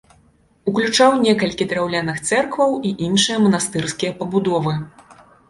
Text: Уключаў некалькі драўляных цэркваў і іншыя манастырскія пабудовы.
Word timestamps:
Уключаў 0.69 1.11
некалькі 1.25 1.67
драўляных 1.73 2.17
цэркваў 2.29 2.73
і 2.89 2.95
іншыя 3.09 3.37
манастырскія 3.45 4.17
пабудовы. 4.25 4.73